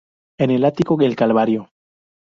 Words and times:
En 0.39 0.49
el 0.49 0.65
ático, 0.65 0.99
el 0.99 1.15
Calvario. 1.15 1.69